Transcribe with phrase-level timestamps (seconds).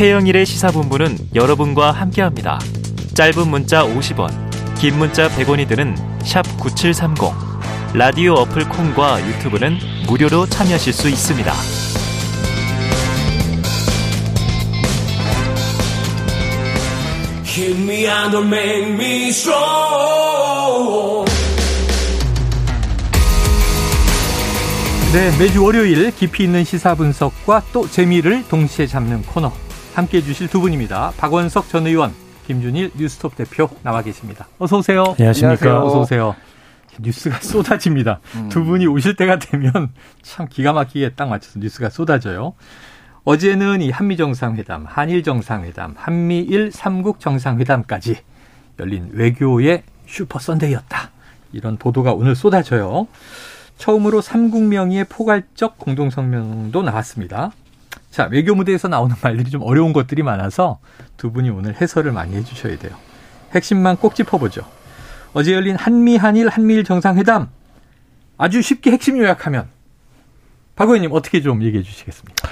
[0.00, 2.58] 최영일의 시사본부는 여러분과 함께합니다.
[3.12, 4.30] 짧은 문자 50원,
[4.78, 5.94] 긴 문자 100원이 드는
[6.58, 7.18] 9730.
[7.92, 9.76] 라디오 어플 콩과 유튜브는
[10.06, 11.52] 무료로 참여하실 수 있습니다.
[25.12, 29.52] 네, 매주 월요일 깊이 있는 시사 분석과 또 재미를 동시에 잡는 코너.
[30.00, 31.12] 함께 해 주실 두 분입니다.
[31.18, 32.14] 박원석 전 의원,
[32.46, 34.48] 김준일 뉴스톱 대표 나와 계십니다.
[34.58, 35.04] 어서 오세요.
[35.18, 35.84] 안녕하십니까.
[35.84, 36.34] 어서 오세요.
[36.98, 38.20] 뉴스가 쏟아집니다.
[38.36, 38.48] 음.
[38.48, 39.90] 두 분이 오실 때가 되면
[40.22, 42.54] 참 기가 막히게 딱 맞춰서 뉴스가 쏟아져요.
[43.24, 48.16] 어제는 이 한미 정상회담, 한일 정상회담, 한미일 삼국 정상회담까지
[48.78, 51.10] 열린 외교의 super Sunday였다.
[51.52, 53.06] 이런 보도가 오늘 쏟아져요.
[53.76, 57.52] 처음으로 삼국 명의의 포괄적 공동성명도 나왔습니다.
[58.10, 60.78] 자, 외교 무대에서 나오는 말들이 좀 어려운 것들이 많아서
[61.16, 62.92] 두 분이 오늘 해설을 많이 해주셔야 돼요.
[63.54, 64.62] 핵심만 꼭 짚어보죠.
[65.32, 67.48] 어제 열린 한미, 한일, 한미일 정상회담.
[68.36, 69.68] 아주 쉽게 핵심 요약하면
[70.74, 72.48] 박 의원님 어떻게 좀 얘기해 주시겠습니까?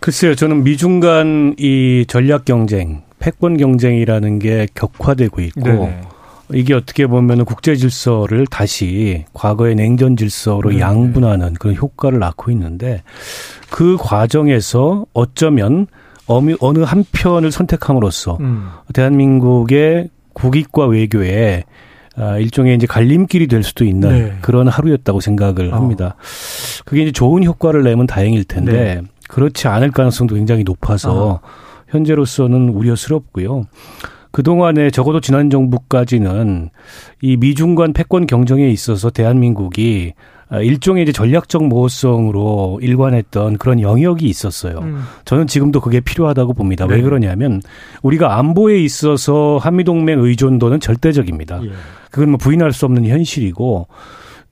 [0.00, 6.00] 글쎄요, 저는 미중 간 이 전략 경쟁, 패권 경쟁이라는 게 격화되고 있고 네네.
[6.54, 10.80] 이게 어떻게 보면 국제 질서를 다시 과거의 냉전 질서로 네.
[10.80, 13.02] 양분하는 그런 효과를 낳고 있는데
[13.70, 15.86] 그 과정에서 어쩌면
[16.26, 18.68] 어느 한 편을 선택함으로써 음.
[18.94, 21.64] 대한민국의 국익과 외교에
[22.16, 24.36] 아, 일종의 이제 갈림길이 될 수도 있는 네.
[24.40, 25.76] 그런 하루였다고 생각을 어.
[25.76, 26.16] 합니다.
[26.84, 29.02] 그게 이제 좋은 효과를 내면 다행일 텐데 네.
[29.28, 31.40] 그렇지 않을 가능성도 굉장히 높아서 어.
[31.88, 33.66] 현재로서는 우려스럽고요.
[34.32, 36.70] 그동안에 적어도 지난 정부까지는
[37.22, 40.12] 이 미중 간 패권 경쟁에 있어서 대한민국이
[40.52, 44.78] 일종의 이제 전략적 모호성으로 일관했던 그런 영역이 있었어요.
[44.78, 45.02] 음.
[45.24, 46.86] 저는 지금도 그게 필요하다고 봅니다.
[46.86, 46.96] 네.
[46.96, 47.62] 왜 그러냐면
[48.02, 51.64] 우리가 안보에 있어서 한미동맹 의존도는 절대적입니다.
[51.64, 51.70] 예.
[52.10, 53.86] 그건 뭐 부인할 수 없는 현실이고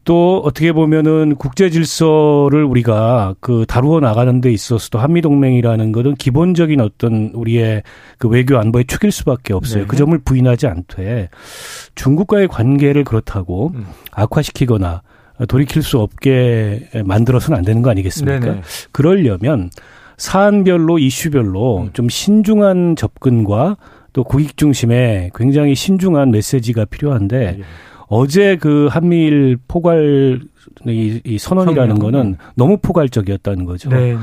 [0.09, 6.81] 또 어떻게 보면은 국제 질서를 우리가 그 다루어 나가는 데 있어서도 한미 동맹이라는 것은 기본적인
[6.81, 7.83] 어떤 우리의
[8.17, 9.83] 그 외교 안보의 축일 수밖에 없어요.
[9.83, 9.87] 네.
[9.87, 11.29] 그 점을 부인하지 않되
[11.95, 13.85] 중국과의 관계를 그렇다고 음.
[14.13, 15.03] 악화시키거나
[15.47, 18.41] 돌이킬 수 없게 만들어서는 안 되는 거 아니겠습니까?
[18.41, 18.63] 네네.
[18.93, 19.69] 그러려면
[20.17, 21.91] 사안별로 이슈별로 음.
[21.93, 23.77] 좀 신중한 접근과
[24.15, 27.63] 또 국익 중심의 굉장히 신중한 메시지가 필요한데 예.
[28.09, 30.41] 어제 그 한미일 포괄
[30.87, 32.13] 이, 이 선언이라는 성명.
[32.13, 33.91] 거는 너무 포괄적이었다는 거죠.
[33.91, 34.19] 네, 네.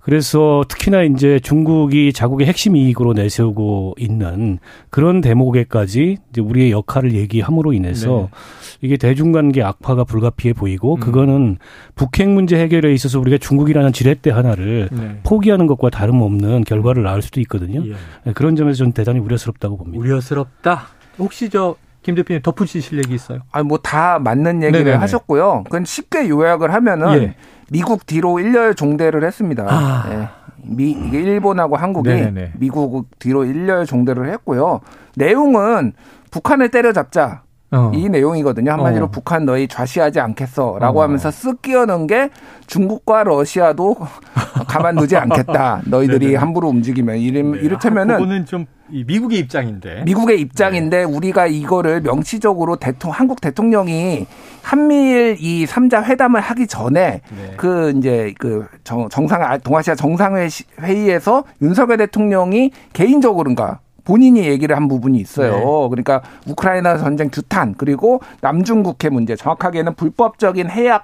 [0.00, 7.72] 그래서 특히나 이제 중국이 자국의 핵심 이익으로 내세우고 있는 그런 대목에까지 이제 우리의 역할을 얘기함으로
[7.72, 8.38] 인해서 네.
[8.82, 11.00] 이게 대중관계 악화가 불가피해 보이고 음.
[11.00, 11.56] 그거는
[11.96, 15.18] 북핵 문제 해결에 있어서 우리가 중국이라는 지렛대 하나를 네.
[15.24, 17.84] 포기하는 것과 다름없는 결과를 낳을 수도 있거든요.
[17.84, 17.94] 예.
[18.26, 19.98] 네, 그런 점에서 좀 대단히 우려스럽다고 봅니다.
[20.00, 20.86] 우려스럽다.
[21.18, 21.74] 혹시 저
[22.06, 23.40] 김 대표님 덧붙이실 얘기 있어요?
[23.50, 24.96] 아니 뭐다 맞는 얘기를 네네네.
[24.98, 25.64] 하셨고요.
[25.64, 27.34] 그건 쉽게 요약을 하면은 예.
[27.68, 29.66] 미국 뒤로 일렬 종대를 했습니다.
[29.68, 30.06] 아.
[30.08, 30.28] 네.
[30.62, 32.52] 미 이게 일본하고 한국이 네네네.
[32.58, 34.82] 미국 뒤로 일렬 종대를 했고요.
[35.16, 35.94] 내용은
[36.30, 37.42] 북한을 때려잡자.
[37.72, 37.90] 어.
[37.92, 38.70] 이 내용이거든요.
[38.70, 39.10] 한마디로 어.
[39.10, 41.02] 북한 너희 좌시하지 않겠어 라고 어.
[41.02, 42.30] 하면서 쓱 끼어넣은 게
[42.68, 43.96] 중국과 러시아도
[44.68, 45.82] 가만두지 않겠다.
[45.86, 47.58] 너희들이 함부로 움직이면 이르, 네.
[47.58, 50.02] 이를테면은 아, 그거는 좀 미국의 입장인데.
[50.04, 51.04] 미국의 입장인데 네.
[51.04, 54.26] 우리가 이거를 명시적으로 대통령 한국 대통령이
[54.62, 57.54] 한미일 이 3자 회담을 하기 전에 네.
[57.56, 65.52] 그 이제 그 정, 정상 동아시아 정상회의에서 윤석열 대통령이 개인적으로인가 본인이 얘기를 한 부분이 있어요.
[65.52, 65.88] 네.
[65.90, 71.00] 그러니까 우크라이나 전쟁 규탄 그리고 남중 국해 문제 정확하게는 불법적인 해양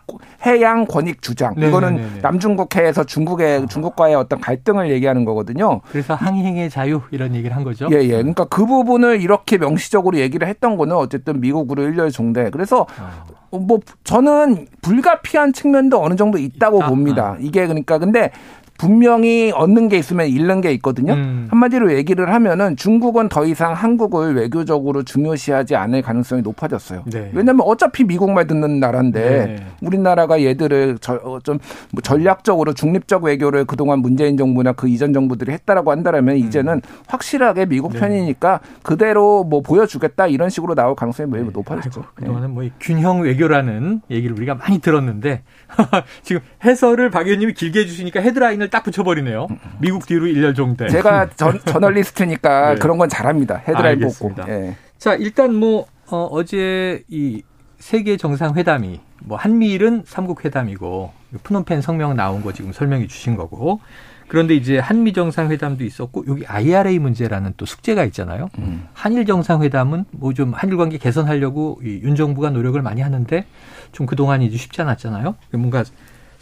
[0.46, 1.68] 해양 권익 주장 네.
[1.68, 2.20] 이거는 네, 네, 네.
[2.22, 3.66] 남중 국해에서 중국의 아.
[3.66, 5.80] 중국과의 어떤 갈등을 얘기하는 거거든요.
[5.90, 7.88] 그래서 항행의 자유 이런 얘기를 한 거죠.
[7.90, 8.08] 예, 예.
[8.08, 12.50] 그러니까 그 부분을 이렇게 명시적으로 얘기를 했던 거는 어쨌든 미국으로 일렬 종대.
[12.50, 13.24] 그래서 아.
[13.50, 16.88] 뭐 저는 불가피한 측면도 어느 정도 있다고 있다.
[16.88, 17.36] 봅니다.
[17.40, 18.30] 이게 그러니까 근데
[18.82, 21.12] 분명히 얻는 게 있으면 잃는 게 있거든요.
[21.12, 21.46] 음.
[21.49, 27.05] 한마디로 얘기를 하면은 중국은 더 이상 한국을 외교적으로 중요시하지 않을 가능성이 높아졌어요.
[27.06, 27.31] 네.
[27.32, 29.67] 왜냐하면 어차피 미국 말 듣는 나라인데 네.
[29.82, 35.93] 우리나라가 얘들을 저, 어, 좀뭐 전략적으로 중립적 외교를 그동안 문재인 정부나 그 이전 정부들이 했다라고
[35.93, 36.40] 한다면 음.
[36.40, 38.00] 이제는 확실하게 미국 네.
[38.00, 41.50] 편이니까 그대로 뭐 보여주겠다 이런 식으로 나올 가능성이 매우 네.
[41.52, 42.02] 높아졌죠.
[42.17, 45.43] 그동안은 뭐 균형 외교라는 얘기를 우리가 많이 들었는데
[46.25, 49.46] 지금 해설을 박 의원님이 길게 해주시니까 헤드라인을 딱 붙여버리네요.
[49.78, 50.88] 미국 뒤로 일렬 종대.
[50.88, 52.80] 제가 전, 저널리스트니까 네.
[52.80, 53.56] 그런 건 잘합니다.
[53.69, 54.34] 헤드라인 보고.
[54.46, 54.76] 네.
[54.98, 57.42] 자, 일단 뭐, 어, 어제 이
[57.78, 63.80] 세계 정상회담이 뭐 한미일은 삼국 회담이고 푸놈펜 성명 나온 거 지금 설명해 주신 거고
[64.28, 68.48] 그런데 이제 한미 정상회담도 있었고 여기 IRA 문제라는 또 숙제가 있잖아요.
[68.58, 68.88] 음.
[68.94, 73.44] 한일 정상회담은 뭐 좀 한일 관계 개선하려고 윤 정부가 노력을 많이 하는데
[73.92, 75.34] 좀 그동안 이제 쉽지 않았잖아요.
[75.52, 75.84] 뭔가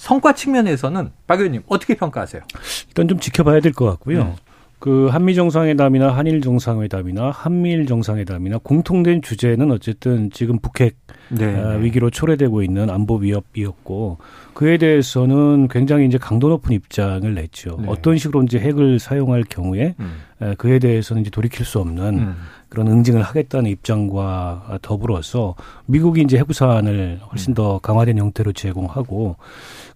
[0.00, 2.40] 성과 측면에서는 박 의원님 어떻게 평가하세요?
[2.88, 4.22] 일단 좀 지켜봐야 될 것 같고요.
[4.22, 4.32] 음.
[4.78, 10.96] 그 한미 정상회담이나 한일 정상회담이나 한미일 정상회담이나 공통된 주제는 어쨌든 지금 북핵
[11.28, 11.54] 네.
[11.54, 14.16] 아, 위기로 초래되고 있는 안보 위협이었고
[14.54, 17.76] 그에 대해서는 굉장히 이제 강도 높은 입장을 냈죠.
[17.82, 17.88] 네.
[17.88, 20.14] 어떤 식으로 이제 핵을 사용할 경우에 음.
[20.56, 22.36] 그에 대해서는 이제 돌이킬 수 없는 음.
[22.70, 25.56] 그런 응징을 하겠다는 입장과 더불어서
[25.86, 29.36] 미국이 이제 해구사안을 훨씬 더 강화된 형태로 제공하고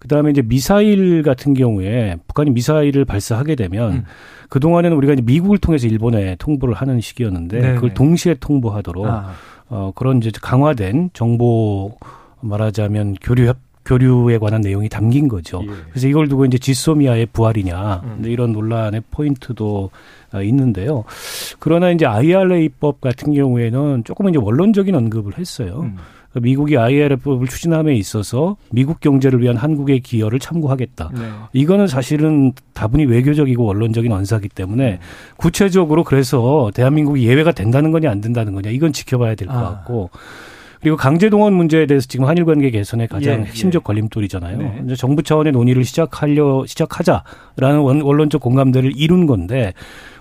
[0.00, 4.05] 그다음에 이제 미사일 같은 경우에 북한이 미사일을 발사하게 되면 음.
[4.50, 7.75] 그 동안에는 우리가 이제 미국을 통해서 일본에 통보를 하는 시기였는데 네네.
[7.76, 9.31] 그걸 동시에 통보하도록 아.
[9.69, 11.97] 어 그런 이제 강화된 정보
[12.41, 15.60] 말하자면 교류 협 교류에 관한 내용이 담긴 거죠.
[15.62, 15.69] 예.
[15.90, 18.22] 그래서 이걸 두고 이제 지소미아의 부활이냐 음.
[18.25, 19.90] 이런 논란의 포인트도
[20.32, 21.04] 어, 있는데요.
[21.58, 25.81] 그러나 이제 IRA법 같은 경우에는 조금 이제 원론적인 언급을 했어요.
[25.82, 25.96] 음.
[26.40, 31.10] 미국이 IRA법을 추진함에 있어서 미국 경제를 위한 한국의 기여를 참고하겠다.
[31.14, 31.20] 네.
[31.52, 34.98] 이거는 사실은 다분히 외교적이고 원론적인 언사기 때문에 음.
[35.37, 39.60] 구체적으로 그래서 대한민국이 예외가 된다는 거냐 안 된다는 거냐 이건 지켜봐야 될것 아.
[39.60, 40.10] 같고
[40.84, 43.84] 그리고 강제동원 문제에 대해서 지금 한일 관계 개선의 가장 예, 핵심적 예.
[43.84, 44.58] 걸림돌이잖아요.
[44.58, 44.82] 네.
[44.84, 49.72] 이제 정부 차원의 논의를 시작하려 시작하자라는 원론적 공감대를 이룬 건데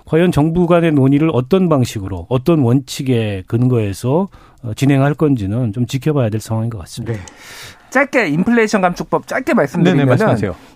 [0.04, 4.28] 과연 정부 간의 논의를 어떤 방식으로 어떤 원칙에 근거해서
[4.62, 7.14] 어, 진행할 건지는 좀 지켜봐야 될 상황인 것 같습니다.
[7.14, 7.20] 네.
[7.94, 10.18] 짧게 인플레이션 감축법 짧게 말씀드리면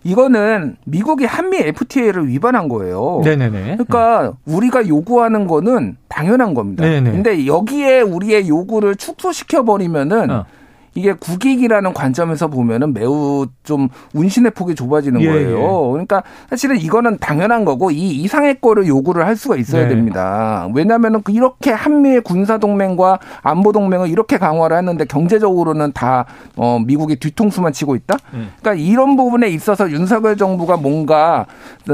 [0.04, 3.22] 이거는 미국이 한미 FTA를 위반한 거예요.
[3.24, 3.60] 네네네.
[3.78, 6.84] 그러니까 우리가 요구하는 거는 당연한 겁니다.
[6.84, 7.10] 네네.
[7.10, 10.46] 근데 여기에 우리의 요구를 축소시켜 버리면은 어.
[10.94, 15.58] 이게 국익이라는 관점에서 보면은 매우 좀 운신의 폭이 좁아지는 예, 거예요.
[15.58, 15.92] 예.
[15.92, 19.88] 그러니까 사실은 이거는 당연한 거고 이 이상의 거를 요구를 할 수가 있어야 네.
[19.90, 20.68] 됩니다.
[20.74, 26.24] 왜냐하면은 그 이렇게 한미의 군사 동맹과 안보 동맹을 이렇게 강화를 했는데 경제적으로는 다
[26.56, 28.16] 어, 미국이 뒤통수만 치고 있다.
[28.34, 28.50] 음.
[28.60, 31.46] 그러니까 이런 부분에 있어서 윤석열 정부가 뭔가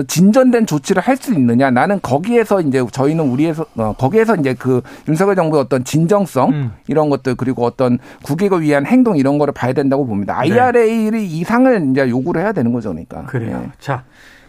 [0.07, 1.71] 진전된 조치를 할 수 있느냐.
[1.71, 6.73] 나는 거기에서 이제 저희는 우리에서 어, 거기에서 이제 그 윤석열 정부의 어떤 진정성 음.
[6.89, 10.39] 이런 것들 그리고 어떤 국익을 위한 행동 이런 거를 봐야 된다고 봅니다.
[10.39, 11.25] IRA 네.
[11.25, 13.25] 이상을 이제 요구를 해야 되는 거죠, 그러니까.
[13.27, 13.61] 그래요.
[13.61, 13.71] 네.
[13.79, 14.05] 자.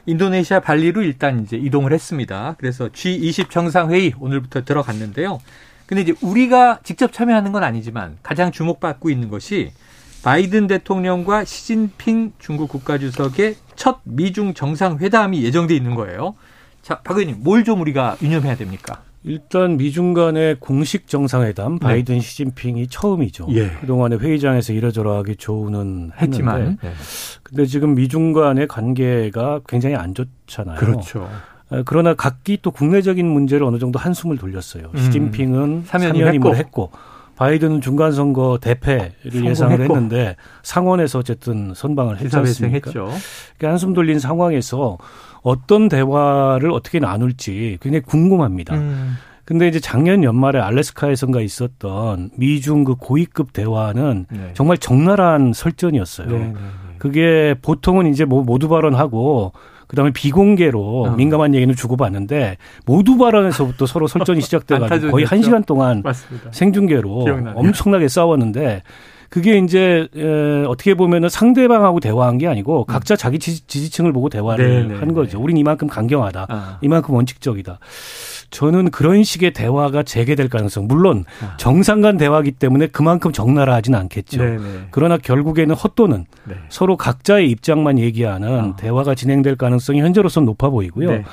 [0.08, 2.54] 인도네시아 발리로 일단 이제 이동을 했습니다.
[2.60, 5.40] 그래서 G20 정상회의 오늘부터 들어갔는데요.
[5.88, 9.72] 근데 이제 우리가 직접 참여하는 건 아니지만 가장 주목받고 있는 것이
[10.24, 16.36] 바이든 대통령과 시진핑 중국 국가주석의 첫 미중 정상회담이 예정돼 있는 거예요.
[16.84, 19.02] 자, 박 의원님, 뭘 좀 우리가 유념해야 됩니까?
[19.26, 21.80] 일단 미중 간의 공식 정상회담 네.
[21.80, 22.22] 바이든 네.
[22.22, 23.48] 시진핑이 처음이죠.
[23.52, 23.70] 예.
[23.82, 26.92] 그동안에 회의장에서 이러저러하게 조우는 했지만 네.
[27.44, 30.78] 근데 지금 미중 간의 관계가 굉장히 안 좋잖아요.
[30.78, 31.28] 그렇죠.
[31.86, 34.92] 그러나 각기 또 국내적인 문제를 어느 정도 한숨을 돌렸어요.
[34.94, 34.98] 음.
[34.98, 36.92] 시진핑은 사면임을 했고.
[37.36, 42.92] 바이든은 중간 선거 대패를 예상을 했는데 상원에서 어쨌든 선방을 했지 않습니까?
[42.92, 43.20] 그러니까
[43.60, 44.98] 한숨 돌린 상황에서
[45.46, 48.76] 어떤 대화를 어떻게 나눌지 굉장히 궁금합니다.
[48.76, 49.16] 음.
[49.46, 54.50] 근데 이제 작년 연말에 알래스카에선가 있었던 미중 그 고위급 대화는 네.
[54.56, 56.28] 정말 적나라한 설전이었어요.
[56.28, 56.56] 네, 네, 네.
[56.98, 59.54] 그게 보통은 이제 뭐 모두 발언하고
[59.88, 61.16] 그다음에 비공개로 어.
[61.16, 66.50] 민감한 얘기는 주고받는데 모두 발언에서부터 서로 설전이 시작돼가지고 거의 한 시간 동안 맞습니다.
[66.52, 67.54] 생중계로 기억나네요.
[67.56, 68.82] 엄청나게 싸웠는데
[69.30, 72.86] 그게 이제 에, 어떻게 보면은 상대방하고 대화한 게 아니고 음.
[72.86, 74.94] 각자 자기 지지, 층을 보고 대화를 네네.
[74.94, 75.38] 네, 한 거죠.
[75.38, 75.44] 네.
[75.44, 76.48] 우린 이만큼 강경하다.
[76.50, 76.80] 아.
[76.82, 77.80] 이만큼 원칙적이다.
[78.56, 81.58] 저는 그런 식의 대화가 재개될 가능성 물론 아.
[81.58, 84.38] 정상 간 대화기 때문에 그만큼 적나라하지는 않겠죠.
[84.38, 84.58] 네네.
[84.58, 84.88] 네.
[84.92, 86.56] 그러나 결국에는 헛도는 네.
[86.70, 88.76] 서로 각자의 입장만 얘기하는 아.
[88.78, 91.12] 대화가 진행될 가능성이 현재로서는 높아 보이고요.
[91.12, 91.24] 네.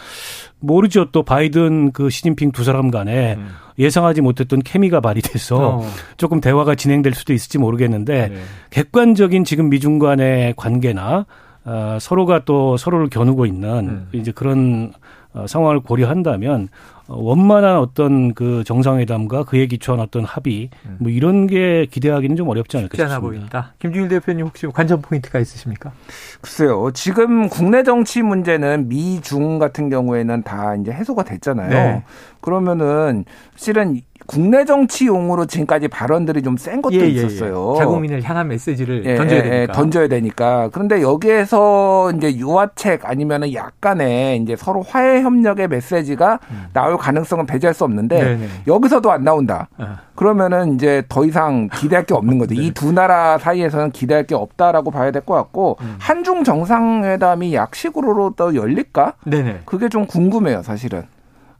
[0.58, 1.12] 모르죠.
[1.12, 3.48] 또 바이든 그 시진핑 두 사람 간에 음.
[3.78, 5.86] 예상하지 못했던 케미가 발휘돼서 어.
[6.16, 8.36] 조금 대화가 진행될 수도 있을지 모르겠는데 네.
[8.70, 11.26] 객관적인 지금 미중 간의 관계나
[11.64, 14.08] 어, 서로가 또 서로를 겨누고 있는 음.
[14.12, 14.92] 이제 그런
[15.34, 20.96] 어, 상황을 고려한다면 어, 원만한 어떤 그 정상회담과 그에 기초한 어떤 합의 음.
[21.00, 23.20] 뭐 이런 게 기대하기는 좀 어렵지 않을까 싶습니다.
[23.20, 23.74] 보인다.
[23.78, 25.92] 김준일 대표님 혹시 관전 포인트가 있으십니까?
[26.40, 26.90] 글쎄요.
[26.94, 31.68] 지금 국내 정치 문제는 미중 같은 경우에는 다 이제 해소가 됐잖아요.
[31.70, 32.04] 네.
[32.40, 33.24] 그러면은
[33.56, 37.72] 실은 국내 정치용으로 지금까지 발언들이 좀 센 것도 예, 예, 있었어요.
[37.74, 37.78] 예.
[37.78, 39.72] 자국민을 향한 메시지를 예, 던져야 예, 되니까.
[39.72, 40.68] 던져야 되니까.
[40.72, 46.64] 그런데 여기에서 이제 유화책 아니면은 약간의 이제 서로 화해 협력의 메시지가 음.
[46.72, 48.46] 나올 가능성은 배제할 수 없는데 네네.
[48.66, 49.68] 여기서도 안 나온다.
[49.78, 49.96] 아.
[50.14, 52.54] 그러면은 이제 더 이상 기대할 게 없는 거죠.
[52.54, 52.62] 네.
[52.62, 55.96] 이두 나라 사이에서는 기대할 게 없다라고 봐야 될 것 같고 음.
[56.00, 59.14] 한중 정상회담이 약식으로 또 열릴까?
[59.24, 59.60] 네네.
[59.64, 61.04] 그게 좀 궁금해요, 사실은.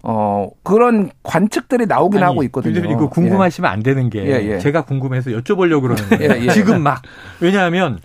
[0.03, 2.73] 어 그런 관측들이 나오긴 하고 있거든요.
[2.73, 4.59] 김 대표님 이거 궁금하시면 안 되는 게 예, 예.
[4.59, 6.33] 제가 궁금해서 여쭤보려고 그러는 거예요.
[6.33, 6.51] 예, 예.
[6.51, 7.03] 지금 막
[7.41, 8.01] 왜냐하면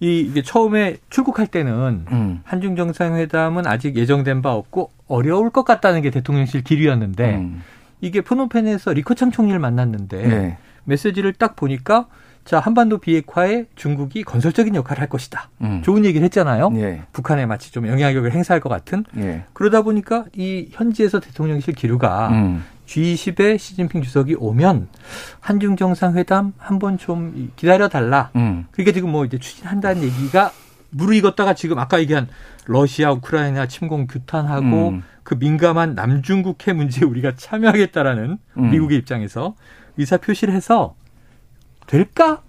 [0.00, 2.14] 이 이게 처음에 출국할 때는 예.
[2.14, 2.40] 음.
[2.44, 7.62] 한중 정상회담은 아직 예정된 바 없고 어려울 것 같다는 게 대통령실 길이었는데 음.
[8.00, 10.58] 이게 푸놈펜에서 리커창 총리를 만났는데 네.
[10.84, 12.06] 메시지를 딱 보니까
[12.44, 15.48] 자 한반도 비핵화에 중국이 건설적인 역할을 할 것이다.
[15.60, 15.82] 음.
[15.84, 16.70] 좋은 얘기를 했잖아요.
[16.74, 17.02] 예.
[17.12, 19.44] 북한에 마치 좀 영향력을 행사할 것 같은 예.
[19.52, 22.64] 그러다 보니까 이 현지에서 대통령실 기류가 음.
[22.86, 24.88] G20에 시진핑 주석이 오면
[25.40, 28.30] 한중 정상회담 한번 좀 기다려 달라.
[28.36, 28.66] 음.
[28.72, 30.50] 그러니까 지금 뭐 이제 추진한다는 얘기가
[30.90, 32.28] 무르익었다가 지금 아까 얘기한
[32.66, 35.02] 러시아 우크라이나 침공 규탄하고 음.
[35.22, 38.70] 그 민감한 남중국 해 문제에 우리가 참여하겠다라는 음.
[38.70, 39.54] 미국의 입장에서
[39.96, 40.94] 의사 표시를 해서
[41.86, 42.42] 될까?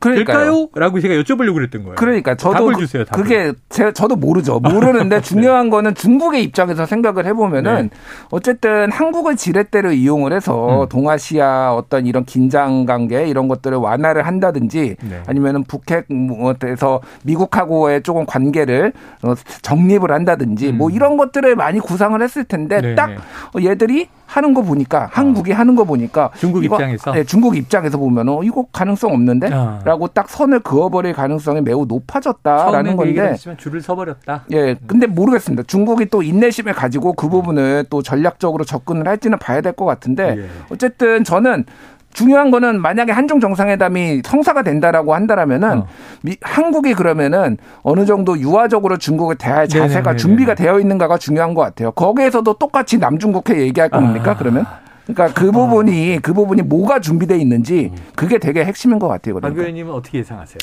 [0.00, 0.36] 그러니까요.
[0.38, 0.68] 될까요?
[0.74, 1.96] 라고 제가 여쭤보려고 그랬던 거예요.
[1.96, 3.04] 그러니까 저도 답을 그- 주세요.
[3.04, 3.22] 답을.
[3.24, 4.60] 그게 제가 저도 모르죠.
[4.60, 7.90] 모르는데 중요한 거는 중국의 입장에서 생각을 해보면은
[8.30, 10.88] 어쨌든 한국을 지렛대로 이용을 해서 음.
[10.88, 15.22] 동아시아 어떤 이런 긴장 관계 이런 것들을 완화를 한다든지 네.
[15.26, 20.92] 아니면은 북핵에서 미국하고의 조금 관계를 어, 정립을 한다든지 뭐 음.
[20.92, 23.16] 이런 것들을 많이 구상을 했을 텐데 네, 딱 네.
[23.16, 27.12] 어, 얘들이 하는 거 보니까 한국이 하는 거 보니까 중국 이거- 입장에서?
[27.12, 29.80] 네, 중국 입장에서 보면은 어, 이거 가능성 없는데 아.
[29.88, 34.44] 라고 딱 선을 그어버릴 가능성이 매우 높아졌다라는 그 건데 줄을 서버렸다.
[34.52, 39.72] 예 근데 모르겠습니다 중국이 또 인내심을 가지고 그 부분을 또 전략적으로 접근을 할지는 봐야 될
[39.72, 40.46] 것 같은데 예.
[40.70, 41.64] 어쨌든 저는
[42.12, 45.86] 중요한 거는 만약에 한중 정상회담이 성사가 된다라고 한다라면은 어.
[46.22, 50.16] 미- 한국이 그러면은 어느 정도 유화적으로 중국을 대할 자세가 네네네네.
[50.16, 51.92] 준비가 되어 있는가가 중요한 것 같아요.
[51.92, 54.36] 거기에서도 똑같이 남중국해 얘기할 겁니까 아.
[54.36, 54.66] 그러면?
[55.08, 59.34] 그러니까 그 부분이 그 부분이 뭐가 준비돼 있는지 그게 되게 핵심인 것 같아요.
[59.34, 59.62] 박 그러니까.
[59.62, 60.58] 의원님은 어떻게 예상하세요?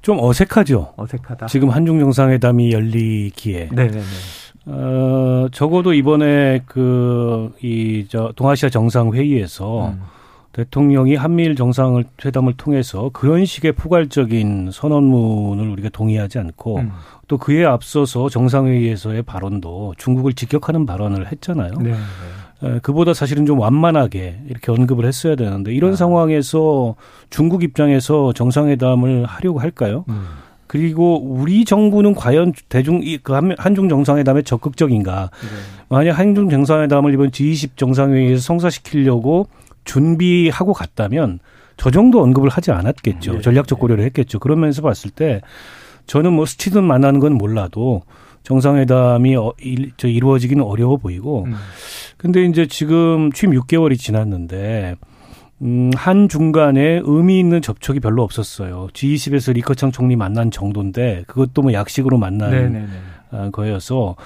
[0.00, 0.94] 좀 어색하죠.
[0.96, 1.46] 어색하다.
[1.46, 4.02] 지금 한중 정상회담이 열리기에 네네네.
[4.66, 10.02] 어, 적어도 이번에 그, 이, 저, 동아시아 정상회의에서 음.
[10.52, 16.90] 대통령이 한미일 정상을 회담을 통해서 그런 식의 포괄적인 선언문을 우리가 동의하지 않고 음.
[17.28, 21.72] 또 그에 앞서서 정상회의에서의 발언도 중국을 직격하는 발언을 했잖아요.
[21.80, 21.90] 네.
[21.90, 21.94] 에,
[22.82, 25.96] 그보다 사실은 좀 완만하게 이렇게 언급을 했어야 되는데 이런 아.
[25.96, 26.96] 상황에서
[27.30, 30.04] 중국 입장에서 정상회담을 하려고 할까요?
[30.08, 30.26] 음.
[30.66, 35.30] 그리고 우리 정부는 과연 대중 이- 그 한- 한중 정상회담에 적극적인가?
[35.40, 35.48] 네.
[35.88, 39.46] 만약 한중 정상회담을 이번 G20 정상회의에서 성사시키려고
[39.84, 41.38] 준비하고 갔다면
[41.76, 43.32] 저 정도 언급을 하지 않았겠죠.
[43.34, 43.40] 네.
[43.40, 44.38] 전략적 고려를 했겠죠.
[44.40, 45.40] 그런 면에서 봤을 때
[46.06, 48.02] 저는 뭐 스치든 만나는 건 몰라도
[48.48, 51.54] 정상회담이 어, 일, 저 이루어지기는 어려워 보이고 음.
[52.16, 54.96] 근데 이제 지금 취임 6개월이 지났는데
[55.60, 58.88] 음, 한 중간에 의미 있는 접촉이 별로 없었어요.
[58.94, 62.88] G20에서 리커창 총리 만난 정도인데 그것도 뭐 약식으로 만난 네네네.
[63.32, 64.16] 아, 거여서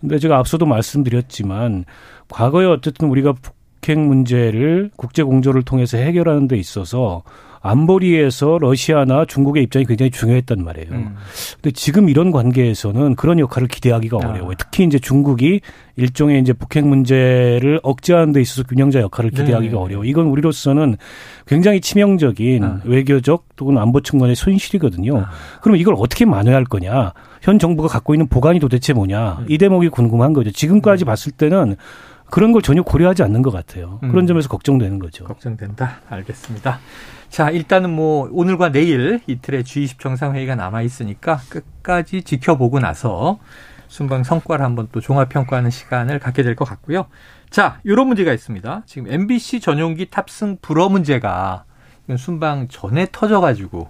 [0.00, 1.84] 근데 제가 앞서도 말씀드렸지만
[2.28, 7.24] 과거에 어쨌든 우리가 북핵 문제를 국제 공조를 통해서 해결하는 데 있어서
[7.64, 10.88] 안보리에서 러시아나 중국의 입장이 굉장히 중요했단 말이에요.
[10.92, 11.16] 음.
[11.54, 14.28] 근데 지금 이런 관계에서는 그런 역할을 기대하기가 아.
[14.28, 14.52] 어려워요.
[14.58, 15.62] 특히 이제 중국이
[15.96, 19.78] 일종의 이제 북핵 문제를 억제하는 데 있어서 균형자 역할을 기대하기가 네.
[19.78, 20.04] 어려워.
[20.04, 20.96] 이건 우리로서는
[21.46, 22.80] 굉장히 치명적인 아.
[22.84, 25.20] 외교적 또는 안보 측면의 손실이거든요.
[25.20, 25.30] 아.
[25.62, 27.14] 그럼 이걸 어떻게 만회할 거냐?
[27.40, 29.38] 현 정부가 갖고 있는 보관이 도대체 뭐냐?
[29.40, 29.46] 음.
[29.48, 30.50] 이 대목이 궁금한 거죠.
[30.50, 31.76] 지금까지 봤을 때는
[32.30, 34.00] 그런 걸 전혀 고려하지 않는 것 같아요.
[34.02, 34.10] 음.
[34.10, 35.24] 그런 점에서 걱정되는 거죠.
[35.24, 36.00] 걱정된다.
[36.08, 36.80] 알겠습니다.
[37.28, 43.38] 자, 일단은 뭐 오늘과 내일 이틀의 G20 정상회의가 남아 있으니까 끝까지 지켜보고 나서
[43.88, 47.06] 순방 성과를 한번 또 종합 평가하는 시간을 갖게 될 것 같고요.
[47.50, 48.82] 자, 이런 문제가 있습니다.
[48.86, 51.64] 지금 MBC 전용기 탑승 불허 문제가
[52.16, 53.88] 순방 전에 터져가지고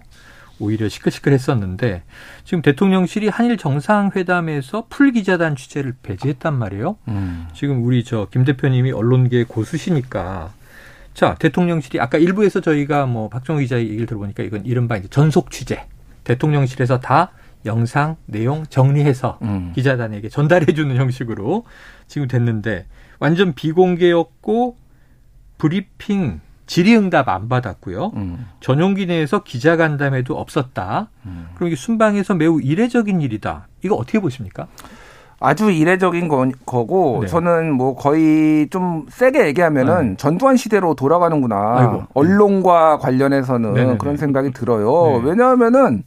[0.61, 2.03] 오히려 시끌시끌했었는데
[2.45, 6.97] 지금 대통령실이 한일 정상회담에서 풀 기자단 취재를 배제했단 말이에요.
[7.09, 7.49] 음.
[7.55, 10.53] 지금 우리 저 김 대표님이 언론계 고수시니까
[11.13, 15.87] 자 대통령실이 아까 일부에서 저희가 뭐 박정우 기자의 얘기를 들어보니까 이건 이른바 이제 전속 취재
[16.25, 17.31] 대통령실에서 다
[17.67, 19.73] 영상 내용 정리해서 음.
[19.75, 21.65] 기자단에게 전달해주는 형식으로
[22.07, 22.87] 지금 됐는데
[23.19, 24.77] 완전 비공개였고
[25.59, 28.13] 브리핑 질의응답 안 받았고요.
[28.17, 28.47] 음.
[28.61, 31.09] 전용기 내에서 기자간담회도 없었다.
[31.27, 31.49] 음.
[31.55, 33.69] 그럼 이게 순방에서 매우 이례적인 일이다.
[33.83, 34.67] 이거 어떻게 보십니까?
[35.41, 37.27] 아주 이례적인 거, 고 네.
[37.27, 40.17] 저는 뭐 거의 좀 세게 얘기하면은 네.
[40.17, 41.75] 전두환 시대로 돌아가는구나.
[41.77, 42.05] 아이고.
[42.15, 43.99] 언론과 관련해서는 네네네.
[43.99, 45.21] 그런 생각이 들어요.
[45.21, 45.29] 네.
[45.29, 46.05] 왜냐하면은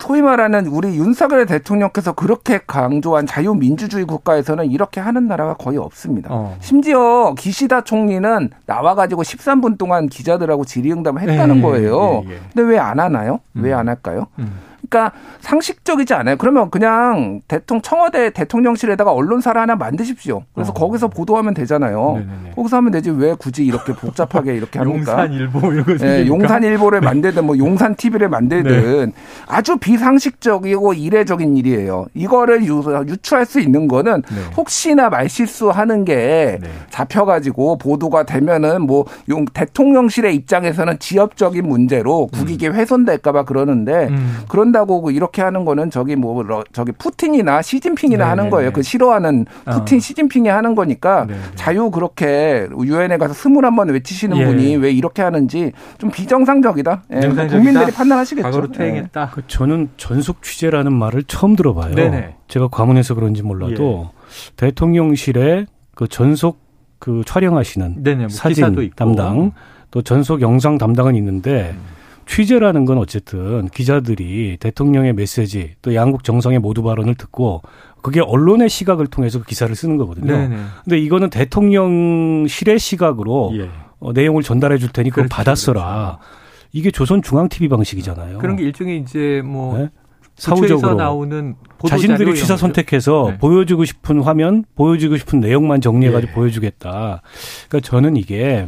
[0.00, 6.28] 소위 말하는 우리 윤석열 대통령께서 그렇게 강조한 자유민주주의 국가에서는 이렇게 하는 나라가 거의 없습니다.
[6.32, 6.56] 어.
[6.60, 12.22] 심지어 기시다 총리는 나와가지고 13분 동안 기자들하고 질의응답을 했다는 예, 거예요.
[12.26, 12.38] 예, 예.
[12.54, 13.40] 근데 왜 안 하나요?
[13.56, 13.64] 음.
[13.64, 14.28] 왜안 할까요?
[14.38, 14.60] 음.
[14.88, 16.36] 그러니까 상식적이지 않아요.
[16.36, 20.42] 그러면 그냥 대통령 청와대 대통령실에다가 언론사를 하나 만드십시오.
[20.54, 20.74] 그래서 어.
[20.74, 22.14] 거기서 보도하면 되잖아요.
[22.14, 22.52] 네네네.
[22.54, 25.22] 거기서 하면 되지 왜 굳이 이렇게 복잡하게 이렇게 합니까?
[25.22, 29.12] 용산일보 이런 거 네, 용산일보를 만들든 뭐 용산 TV를 만들든 네.
[29.46, 32.06] 아주 비상식적이고 이례적인 일이에요.
[32.14, 34.36] 이거를 유, 유추할 수 있는 거는 네.
[34.56, 36.68] 혹시나 말실수하는 게 네.
[36.90, 42.74] 잡혀가지고 보도가 되면은 뭐 용, 대통령실의 입장에서는 지역적인 문제로 국익이 음.
[42.74, 44.38] 훼손될까봐 그러는데 음.
[44.48, 48.28] 그런 다 한다고 이렇게 하는 거는 저기 뭐 저기 푸틴이나 시진핑이나 네네네.
[48.30, 48.68] 하는 네, 거예요.
[48.68, 48.72] 네.
[48.72, 49.70] 그 싫어하는 어.
[49.72, 50.00] 푸틴 어.
[50.00, 51.38] 시진핑이 하는 거니까 네네.
[51.38, 51.44] 네.
[51.54, 54.44] 자유 그렇게 유엔에 가서 스물 한 번 외치시는 예.
[54.44, 57.04] 분이 왜 이렇게 하는지 좀 비정상적이다.
[57.12, 57.20] 예.
[57.28, 58.42] 국민들이 판단하시겠죠.
[58.42, 59.32] 과거로 퇴행했다.
[59.36, 59.42] 예.
[59.46, 61.94] 저는 전속 취재라는 말을 처음 들어봐요.
[61.94, 62.34] 네네.
[62.48, 64.56] 제가 과문해서 그런지 몰라도 예.
[64.56, 66.58] 대통령실에 그 전속
[66.98, 69.52] 그 촬영하시는 네네, 뭐 사진 담당
[69.92, 71.97] 또 전속 영상 담당은 있는데 음.
[72.28, 77.62] 취재라는 건 어쨌든 기자들이 대통령의 메시지 또 양국 정상의 모두 발언을 듣고
[78.02, 80.36] 그게 언론의 시각을 통해서 그 기사를 쓰는 거거든요.
[80.36, 80.56] 네네.
[80.84, 83.70] 근데 이거는 대통령실의 시각으로 예.
[83.98, 86.18] 어, 내용을 전달해 줄 테니 그걸 그렇죠, 받았어라.
[86.20, 86.38] 그렇죠.
[86.72, 88.38] 이게 조선 중앙 TV 방식이잖아요.
[88.38, 89.88] 그런 게 일종의 이제 뭐 네?
[90.36, 91.56] 사후적으로 나오는
[91.88, 93.38] 자신들이 취사 선택해서 네.
[93.38, 96.34] 보여주고 싶은 화면, 보여주고 싶은 내용만 정리해가지고 예.
[96.34, 97.22] 보여주겠다.
[97.68, 98.66] 그러니까 저는 이게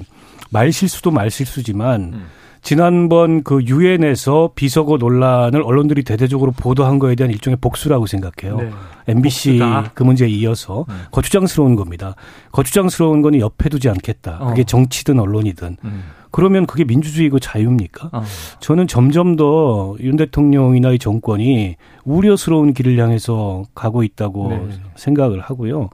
[0.51, 2.27] 말 실수도 말 실수지만 음.
[2.63, 8.57] 지난번 그 유엔에서 비서고 논란을 언론들이 대대적으로 보도한 거에 대한 일종의 복수라고 생각해요.
[8.59, 8.71] 네.
[9.09, 9.91] MBC 복수다.
[9.95, 10.95] 그 문제에 이어서 음.
[11.11, 12.15] 거추장스러운 겁니다.
[12.53, 14.39] 거추장스러운 거는 옆에 두지 않겠다.
[14.41, 14.49] 어.
[14.51, 15.77] 그게 정치든 언론이든.
[15.85, 16.03] 음.
[16.31, 18.11] 그러면 그게 민주주의고 자유입니까?
[18.13, 18.23] 어.
[18.61, 24.69] 저는 점점 더 윤 대통령이나 이 정권이 우려스러운 길을 향해서 가고 있다고 네.
[24.97, 25.91] 생각을 하고요.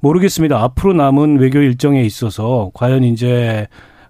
[0.00, 0.62] 모르겠습니다.
[0.62, 3.66] 앞으로 남은 외교 일정에 있어서 과연 이제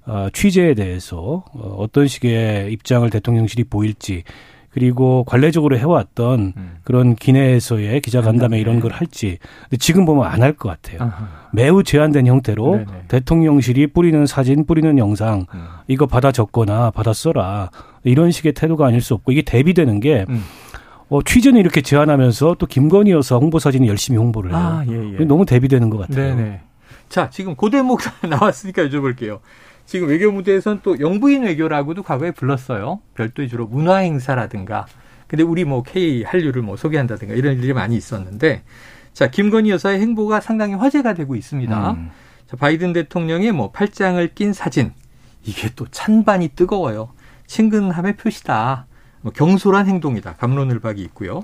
[0.07, 4.23] 어, 취재에 대해서 어, 어떤 식의 입장을 대통령실이 보일지
[4.71, 6.77] 그리고 관례적으로 해왔던 음.
[6.83, 11.01] 그런 기내에서의 기자간담회 이런 걸 할지 근데 지금 보면 안 할 것 같아요.
[11.09, 11.29] 아하.
[11.53, 13.03] 매우 제한된 형태로 네네.
[13.07, 15.65] 대통령실이 뿌리는 사진, 뿌리는 영상 음.
[15.87, 17.71] 이거 받아 적거나 받아 써라
[18.03, 20.43] 이런 식의 태도가 아닐 수 없고 이게 대비되는 게 음.
[21.09, 24.59] 어, 취재는 이렇게 제안하면서 또 김건희 여사 홍보 사진을 열심히 홍보를 해요.
[24.61, 25.25] 아, 예, 예.
[25.25, 26.35] 너무 대비되는 것 같아요.
[26.35, 26.61] 네네.
[27.09, 29.39] 자, 지금 고대목 나왔으니까 여쭤볼게요.
[29.87, 33.01] 지금 외교 무대에서는 또 영부인 외교라고도 과거에 불렀어요.
[33.15, 34.87] 별도의 주로 문화 행사라든가.
[35.27, 38.63] 근데 우리 뭐 K 한류를 뭐 소개한다든가 이런 일이 많이 있었는데
[39.13, 41.91] 자 김건희 여사의 행보가 상당히 화제가 되고 있습니다.
[41.93, 42.11] 음.
[42.47, 44.93] 자 바이든 대통령의 뭐 팔짱을 낀 사진
[45.45, 47.11] 이게 또 찬반이 뜨거워요.
[47.47, 48.87] 친근함의 표시다.
[49.21, 50.35] 뭐 경솔한 행동이다.
[50.35, 51.43] 감론을박이 있고요.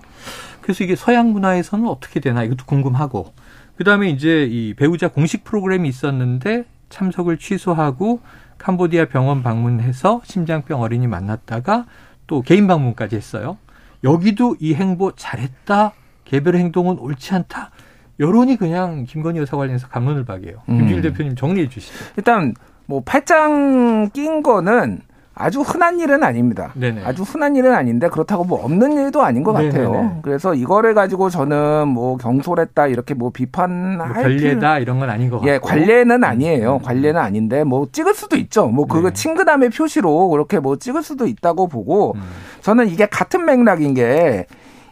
[0.61, 3.33] 그래서 이게 서양 문화에서는 어떻게 되나 이것도 궁금하고
[3.76, 8.20] 그다음에 이제 이 배우자 공식 프로그램이 있었는데 참석을 취소하고
[8.59, 11.87] 캄보디아 병원 방문해서 심장병 어린이 만났다가
[12.26, 13.57] 또 개인 방문까지 했어요.
[14.05, 15.92] 여기도 이 행보 잘했다.
[16.24, 17.70] 개별 행동은 옳지 않다.
[18.18, 20.62] 여론이 그냥 김건희 여사 관련해서 감론을 박이에요.
[20.68, 20.79] 음.
[20.79, 21.94] 김준일 대표님 정리해 주시죠.
[22.18, 22.55] 일단
[22.87, 25.00] 뭐 팔짱 낀 거는
[25.40, 26.72] 아주 흔한 일은 아닙니다.
[26.74, 27.03] 네네.
[27.05, 29.90] 아주 흔한 일은 아닌데 그렇다고 뭐 없는 일도 아닌 것 같아요.
[29.90, 30.11] 네네네.
[30.22, 34.83] 그래서 이거를 가지고 저는 뭐 경솔했다 이렇게 뭐 비판할 뭐 관례다 필요...
[34.83, 35.50] 이런 건 아닌 것 같고.
[35.50, 36.76] 예, 관례는 아니에요.
[36.76, 36.83] 음.
[36.83, 38.66] 관례는 아닌데 뭐 찍을 수도 있죠.
[38.68, 39.14] 뭐 그거 네.
[39.14, 42.22] 친근함의 표시로 그렇게 뭐 찍을 수도 있다고 보고 음.
[42.61, 44.46] 저는 이게 같은 맥락인 게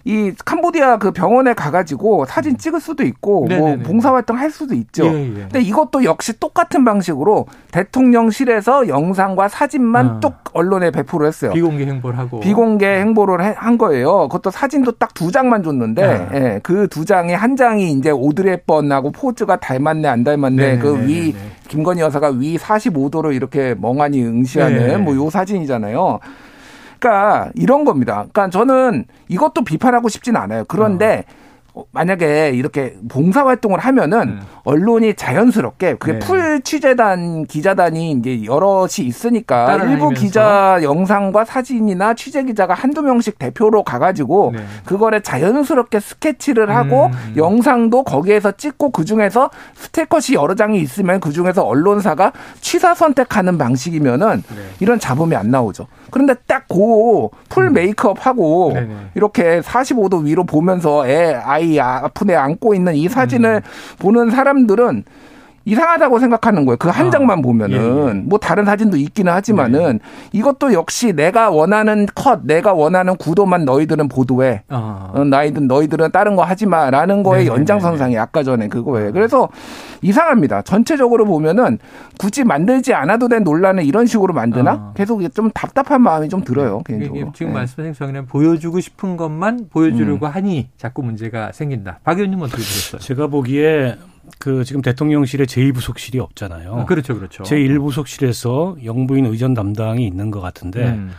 [0.09, 2.57] 이 캄보디아 그 병원에 가가지고 사진 음.
[2.57, 3.77] 찍을 수도 있고 뭐 네네네.
[3.77, 5.05] 뭐 봉사활동 할 수도 있죠.
[5.05, 5.35] 예, 예.
[5.43, 10.21] 근데 이것도 역시 똑같은 방식으로 대통령실에서 영상과 사진만 아.
[10.21, 11.53] 뚝 언론에 배포를 했어요.
[11.53, 14.29] 비공개 행보를 하고 비공개 행보를 한 거예요.
[14.29, 16.29] 그것도 사진도 딱 두 장만 줬는데 아.
[16.35, 21.35] 예, 그 두 장에 한 장이 이제 오드리 햅번하고 포즈가 닮았네 안 닮았네 그 위
[21.69, 24.97] 김건희 여사가 위 45도로 이렇게 멍하니 응시하는 네.
[24.97, 26.21] 뭐요 사진이잖아요.
[26.99, 28.27] 그러니까 이런 겁니다.
[28.33, 30.65] 그러니까 저는 이것도 비판하고 싶진 않아요.
[30.69, 31.25] 그런데
[31.75, 31.85] 어.
[31.93, 34.41] 만약에 이렇게 봉사 활동을 하면은 음.
[34.65, 36.19] 언론이 자연스럽게 그게 네.
[36.19, 43.85] 풀 취재단 기자단이 이제 여럿이 있으니까 일부 기자 영상과 사진이나 취재 기자가 한두 명씩 대표로
[43.85, 44.65] 가가지고 네.
[44.85, 47.35] 그거를 자연스럽게 스케치를 하고 음, 음.
[47.37, 54.43] 영상도 거기에서 찍고 그 중에서 스틸컷이 여러 장이 있으면 그 중에서 언론사가 취사 선택하는 방식이면은
[54.49, 54.63] 네.
[54.81, 55.87] 이런 잡음이 안 나오죠.
[56.11, 58.95] 그런데 딱 고 full 메이크업 하고 네네.
[59.15, 63.97] 이렇게 45도 위로 보면서 애 아이 아픈 애 안고 있는 이 사진을 음.
[63.99, 65.05] 보는 사람들은
[65.69, 66.79] 이상하다고 생각하는 거예요.
[66.79, 68.15] 그 한 아, 장만 보면은 예, 예.
[68.15, 70.29] 뭐 다른 사진도 있기는 하지만은 네.
[70.33, 74.63] 이것도 역시 내가 원하는 컷, 내가 원하는 구도만 너희들은 보도해.
[74.69, 75.11] 아.
[75.13, 79.13] 어, 나이든 너희들은 다른 거 하지 마라는 거에 네, 연장선상이 네, 아까 전에 그거예요.
[79.13, 79.51] 그래서
[80.01, 80.63] 이상합니다.
[80.63, 81.79] 전체적으로 보면은
[82.19, 84.93] 굳이 만들지 않아도 된 논란을 이런 식으로 만드나 아.
[84.97, 86.83] 계속 좀 답답한 마음이 좀 들어요.
[86.89, 86.99] 네.
[86.99, 87.33] 개인적으로.
[87.35, 87.59] 지금 네.
[87.59, 90.31] 말씀하신 정의는 보여주고 싶은 것만 보여주려고 음.
[90.31, 92.01] 하니 자꾸 문제가 생긴다.
[92.05, 93.01] 박 의원님 어떻게 보셨어요?
[93.01, 93.97] 제가 보기에
[94.39, 96.75] 그 지금 대통령실에 제2부속실이 없잖아요.
[96.75, 97.43] 아, 그렇죠, 그렇죠.
[97.43, 101.11] 제1부속실에서 영부인 의전 담당이 있는 것 같은데 음.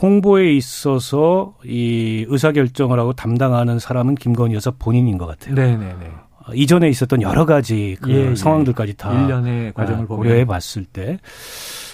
[0.00, 5.54] 홍보에 있어서 이 의사결정을 하고 담당하는 사람은 김건희 여사 본인인 것 같아요.
[5.54, 5.84] 네네네.
[6.00, 6.10] 네.
[6.46, 8.34] 어, 이전에 있었던 여러 가지 그 예, 예.
[8.34, 11.18] 상황들까지 다 일련의 과정을 아, 고려해 봤을 때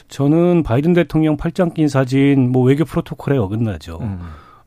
[0.09, 3.99] 저는 바이든 대통령 팔짱 낀 사진 뭐 외교 프로토콜에 어긋나죠.
[4.01, 4.21] 음.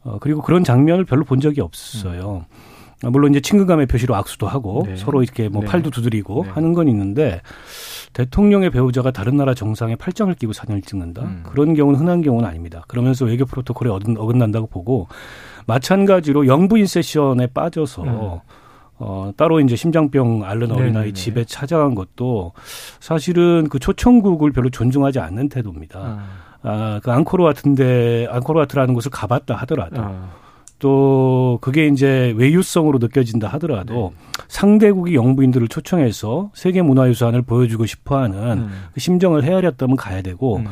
[0.04, 2.46] 어, 그리고 그런 장면을 별로 본 적이 없어요.
[2.50, 2.75] 음.
[3.04, 4.96] 아, 물론 이제 친근감의 표시로 악수도 하고 네.
[4.96, 5.68] 서로 이렇게 뭐 네.
[5.68, 6.50] 팔도 두드리고 네.
[6.52, 7.42] 하는 건 있는데
[8.14, 11.24] 대통령의 배우자가 다른 나라 정상에 팔짱을 끼고 사진을 찍는다.
[11.24, 11.44] 음.
[11.46, 12.84] 그런 경우는 흔한 경우는 아닙니다.
[12.88, 15.08] 그러면서 외교 프로토콜에 어긋난다고 보고
[15.68, 18.40] 마찬가지로 영부인 세션에 빠져서 음.
[18.98, 22.54] 어, 따로 이제 심장병 앓는 어린아이 집에 찾아간 것도
[23.02, 26.00] 사실은 그 초청국을 별로 존중하지 않는 태도입니다.
[26.00, 30.30] 아, 아 그 앙코르와트인데 앙코르 와트라는 곳을 가봤다 하더라도 아.
[30.80, 34.44] 또 그게 이제 외유성으로 느껴진다 하더라도 네.
[34.48, 38.70] 상대국이 영부인들을 초청해서 세계 문화유산을 보여주고 싶어하는 음.
[38.94, 40.66] 그 심정을 헤아렸다면 가야 되고 음.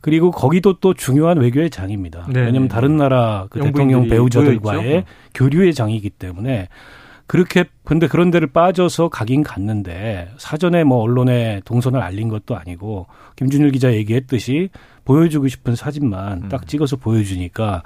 [0.00, 2.26] 그리고 거기도 또 중요한 외교의 장입니다.
[2.32, 2.40] 네.
[2.42, 6.68] 왜냐하면 다른 나라 그 대통령 배우자들과의 교류의 장이기 때문에
[7.26, 13.72] 그렇게 근데 그런 데를 빠져서 가긴 갔는데 사전에 뭐 언론에 동선을 알린 것도 아니고 김준일
[13.72, 14.70] 기자 얘기했듯이
[15.04, 16.48] 보여주고 싶은 사진만 음.
[16.48, 17.82] 딱 찍어서 보여주니까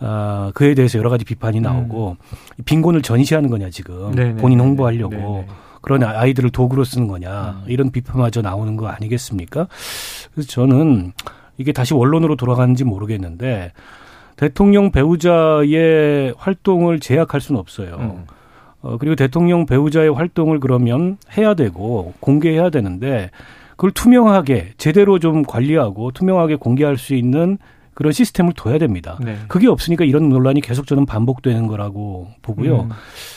[0.00, 2.64] 어, 그에 대해서 여러 가지 비판이 나오고 음.
[2.64, 4.36] 빈곤을 전시하는 거냐 지금 네네.
[4.36, 5.46] 본인 홍보하려고 네네.
[5.80, 7.70] 그런 아이들을 도구로 쓰는 거냐 음.
[7.70, 9.66] 이런 비판마저 나오는 거 아니겠습니까?
[10.32, 11.12] 그래서 저는
[11.56, 13.72] 이게 다시 원론으로 돌아가는지 모르겠는데
[14.36, 17.96] 대통령 배우자의 활동을 제약할 수는 없어요.
[17.98, 18.24] 음.
[18.80, 23.30] 어, 그리고 대통령 배우자의 활동을 그러면 해야 되고 공개해야 되는데
[23.70, 27.58] 그걸 투명하게 제대로 좀 관리하고 투명하게 공개할 수 있는
[27.98, 29.18] 그런 시스템을 둬야 됩니다.
[29.20, 29.36] 네.
[29.48, 32.82] 그게 없으니까 이런 논란이 계속 저는 반복되는 거라고 보고요.
[32.82, 32.90] 음.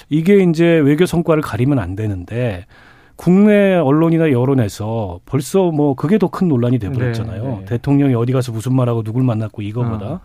[0.07, 2.67] 이게 이제 외교 성과를 가리면 안 되는데
[3.15, 7.43] 국내 언론이나 여론에서 벌써 뭐 그게 더 큰 논란이 돼버렸잖아요.
[7.43, 7.65] 네, 네.
[7.65, 10.05] 대통령이 어디 가서 무슨 말하고 누굴 만났고 이거보다.
[10.05, 10.19] 어.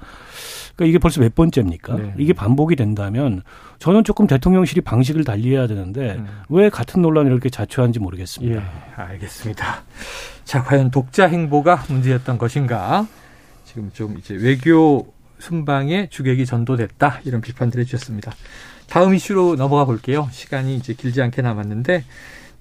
[0.77, 1.97] 그러니까 이게 벌써 몇 번째입니까?
[1.97, 2.15] 네.
[2.19, 3.41] 이게 반복이 된다면
[3.79, 6.27] 저는 조금 대통령실이 방식을 달리해야 되는데 음.
[6.51, 8.61] 왜 같은 논란을 이렇게 자초하는지 모르겠습니다.
[8.61, 9.77] 예, 알겠습니다.
[10.45, 13.07] 자, 과연 독자 행보가 문제였던 것인가?
[13.77, 18.33] 지금 좀 이제 외교 순방에 주객이 전도됐다 이런 비판들 해 주셨습니다.
[18.89, 20.31] 다음 이슈로 넘어가 볼게요.
[20.33, 22.03] 시간이 이제 길지 않게 남았는데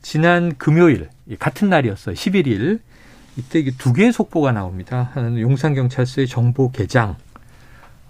[0.02, 1.08] 지난 금요일
[1.40, 2.16] 같은 날이었어요.
[2.16, 2.82] 11일
[3.38, 5.10] 이때 두 개의 속보가 나옵니다.
[5.14, 7.16] 하나는 용산경찰서의 정보 개장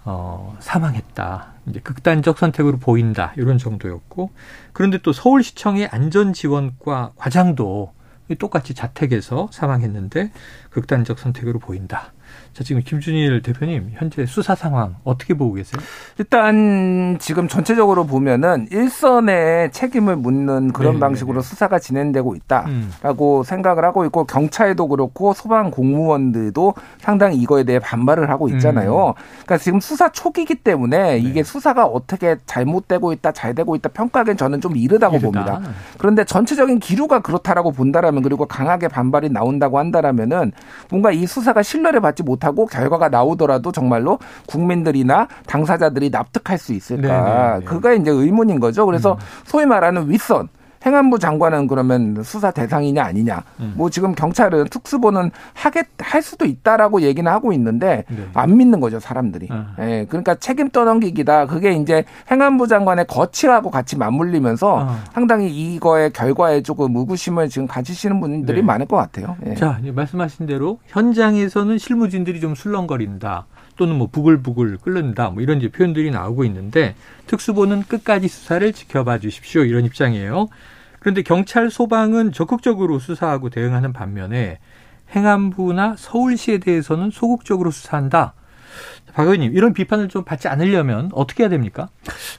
[0.04, 1.52] 어, 사망했다.
[1.68, 3.32] 이제 극단적 선택으로 보인다.
[3.36, 4.30] 이런 정도였고
[4.72, 7.94] 그런데 또 서울시청의 안전지원과 과장도
[8.40, 10.32] 똑같이 자택에서 사망했는데
[10.70, 12.12] 극단적 선택으로 보인다.
[12.52, 15.80] 자, 지금 김준일 대표님, 현재 수사 상황 어떻게 보고 계세요?
[16.18, 21.48] 일단 지금 전체적으로 보면은 일선에 책임을 묻는 그런 네, 방식으로 네, 네.
[21.50, 23.42] 수사가 진행되고 있다라고 음.
[23.44, 29.08] 생각을 하고 있고 경찰도 그렇고 소방 공무원들도 상당히 이거에 대해 반발을 하고 있잖아요.
[29.08, 29.22] 음.
[29.44, 31.18] 그러니까 지금 수사 초기이기 때문에 네.
[31.18, 35.44] 이게 수사가 어떻게 잘못되고 있다, 잘 되고 있다 평가하기엔 저는 좀 이르다고 이르다.
[35.44, 35.60] 봅니다.
[35.98, 40.52] 그런데 전체적인 기류가 그렇다라고 본다라면 그리고 강하게 반발이 나온다고 한다라면은
[40.88, 47.02] 뭔가 이 수사가 신뢰를 받지 못하 못하고 결과가 나오더라도 정말로 국민들이나 당사자들이 납득할 수 있을까?
[47.02, 47.52] 네네.
[47.52, 47.64] 네, 네.
[47.64, 48.86] 그가 이제 의문인 거죠.
[48.86, 49.18] 그래서 음.
[49.44, 50.48] 소위 말하는 윗선
[50.86, 53.42] 행안부 장관은 그러면 수사 대상이냐 아니냐.
[53.58, 53.74] 음.
[53.76, 58.28] 뭐 지금 경찰은 특수보는 하겠 할 수도 있다라고 얘기는 하고 있는데 네.
[58.34, 59.48] 안 믿는 거죠 사람들이.
[59.50, 59.74] 아.
[59.80, 61.46] 예, 그러니까 책임 떠넘기기다.
[61.46, 65.04] 그게 이제 행안부 장관의 거취하고 같이 맞물리면서 아.
[65.12, 68.62] 상당히 이거의 결과에 조금 의구심을 지금 가지시는 분들이 네.
[68.62, 69.36] 많을 것 같아요.
[69.46, 69.54] 예.
[69.54, 73.46] 자, 말씀하신 대로 현장에서는 실무진들이 좀 술렁거린다.
[73.76, 76.94] 또는 뭐 부글부글 끓는다 뭐 이런 이제 표현들이 나오고 있는데
[77.26, 80.48] 특수보는 끝까지 수사를 지켜봐 주십시오 이런 입장이에요.
[81.06, 84.58] 그런데 경찰 소방은 적극적으로 수사하고 대응하는 반면에
[85.14, 88.34] 행안부나 서울시에 대해서는 소극적으로 수사한다.
[89.14, 91.90] 박 의원님 이런 비판을 좀 받지 않으려면 어떻게 해야 됩니까?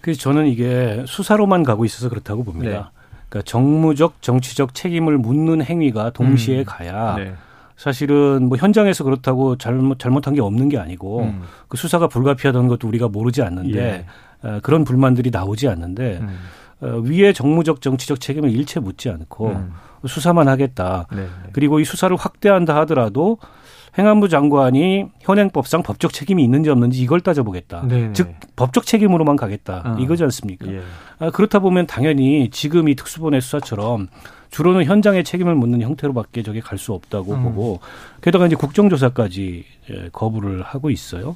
[0.01, 2.69] 그래서 저는 이게 수사로만 가고 있어서 그렇다고 봅니다.
[2.69, 2.83] 네.
[3.29, 6.65] 그러니까 정무적 정치적 책임을 묻는 행위가 동시에 음.
[6.67, 7.35] 가야 네.
[7.77, 11.43] 사실은 뭐 현장에서 그렇다고 잘못 잘못한 게 없는 게 아니고 음.
[11.69, 14.05] 그 수사가 불가피하다는 것도 우리가 모르지 않는데 예.
[14.45, 16.37] 어, 그런 불만들이 나오지 않는데 음.
[16.81, 19.73] 어, 위에 정무적 정치적 책임을 일체 묻지 않고 음.
[20.05, 21.07] 수사만 하겠다.
[21.09, 21.23] 네네.
[21.23, 21.49] 네.
[21.53, 23.39] 그리고 이 수사를 확대한다 하더라도
[23.97, 27.87] 행안부 장관이 현행법상 법적 책임이 있는지 없는지 이걸 따져보겠다.
[27.87, 28.01] 네네.
[28.07, 28.13] 네.
[28.13, 29.83] 즉 법적 책임으로만 가겠다.
[29.85, 29.99] 어.
[29.99, 30.67] 이거지 않습니까?
[30.71, 30.81] 예.
[31.19, 34.07] 아, 그렇다 보면 당연히 지금 이 특수본의 수사처럼
[34.51, 37.43] 주로는 현장의 책임을 묻는 형태로밖에 저게 갈 수 없다고 음.
[37.43, 37.79] 보고
[38.21, 41.35] 게다가 이제 국정조사까지 예, 거부를 하고 있어요.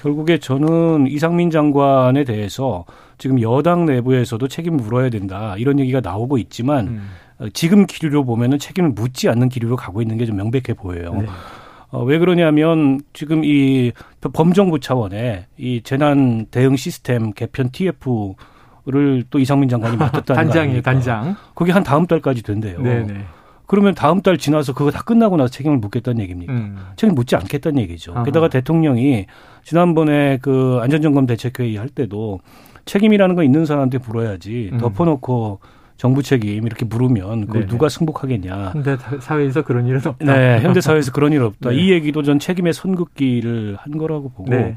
[0.00, 2.84] 결국에 저는 이상민 장관에 대해서
[3.18, 7.10] 지금 여당 내부에서도 책임을 물어야 된다 이런 얘기가 나오고 있지만 음.
[7.40, 11.12] 어, 지금 기류로 보면은 책임을 묻지 않는 기류로 가고 있는 게 좀 명백해 보여요.
[11.14, 11.26] 네.
[11.90, 18.34] 어, 왜 그러냐면 지금 이 범정부 차원의 이 재난 대응 시스템 개편 TF
[18.86, 21.36] 를또 이상민 장관이 맡았다는 단장이에요, 단장.
[21.54, 22.80] 그게 한 다음 달까지 된대요.
[22.80, 23.24] 네네.
[23.66, 26.52] 그러면 다음 달 지나서 그거 다 끝나고 나서 책임을 묻겠다는 얘기입니까?
[26.52, 26.76] 음.
[26.96, 28.12] 책임 묻지 않겠다는 얘기죠.
[28.14, 28.24] 아하.
[28.24, 29.26] 게다가 대통령이
[29.62, 32.40] 지난번에 그 안전점검 대책회의 할 때도
[32.86, 34.78] 책임이라는 거 있는 사람한테 물어야지 음.
[34.78, 35.60] 덮어놓고
[36.00, 38.70] 정부 책임 이렇게 물으면 그걸 누가 승복하겠냐.
[38.72, 40.32] 현대 사회에서 그런 일은 없다.
[40.32, 41.68] 네, 현대 사회에서 그런 일 없다.
[41.68, 41.76] 네.
[41.76, 44.48] 이 얘기도 전 책임의 선긋기를 한 거라고 보고.
[44.48, 44.74] 네.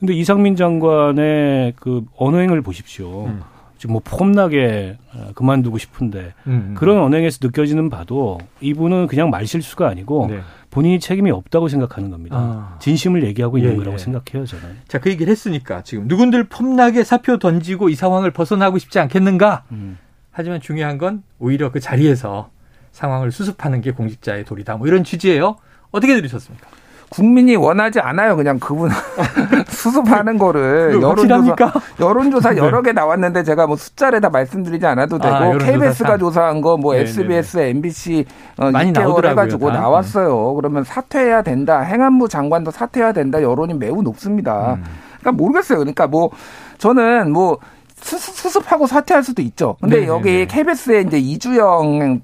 [0.00, 3.26] 근데 이상민 장관의 그 언어행을 보십시오.
[3.26, 3.42] 음.
[3.78, 6.74] 지금 뭐 폼나게 어, 그만두고 싶은데 음, 음.
[6.76, 10.40] 그런 언행에서 느껴지는 바도 이분은 그냥 말실수가 아니고 네.
[10.72, 12.36] 본인이 책임이 없다고 생각하는 겁니다.
[12.36, 12.76] 아.
[12.80, 13.98] 진심을 얘기하고 있는 예, 거라고 예.
[13.98, 14.78] 생각해요, 저는.
[14.88, 19.62] 자, 그 얘기를 했으니까 지금 누군들 폼나게 사표 던지고 이 상황을 벗어나고 싶지 않겠는가?
[19.70, 19.98] 음.
[20.34, 22.50] 하지만 중요한 건 오히려 그 자리에서
[22.90, 24.76] 상황을 수습하는 게 공직자의 도리다.
[24.76, 25.56] 뭐 이런 취지예요.
[25.92, 26.66] 어떻게 들으셨습니까?
[27.08, 28.34] 국민이 원하지 않아요.
[28.34, 28.90] 그냥 그분
[29.68, 31.54] 수습하는 거를 여론조사
[32.00, 32.56] 여론조사 네.
[32.56, 37.58] 여러 개 나왔는데 제가 뭐 숫자를 다 말씀드리지 않아도 되고 아, KBS가 조사한 거뭐 SBS,
[37.58, 38.24] MBC
[38.56, 39.80] 어, 많이 6개월 해가지고 다.
[39.82, 40.54] 나왔어요.
[40.54, 41.80] 그러면 사퇴해야 된다.
[41.80, 43.40] 행안부 장관도 사퇴해야 된다.
[43.40, 44.74] 여론이 매우 높습니다.
[44.74, 44.84] 음.
[45.20, 45.78] 그러니까 모르겠어요.
[45.78, 46.30] 그러니까 뭐
[46.78, 47.58] 저는 뭐
[48.04, 49.76] 수습 하고 사퇴할 수도 있죠.
[49.80, 50.12] 근데 네네네.
[50.12, 50.46] 여기 네, 네.
[50.46, 52.20] KBS에 이제 이주영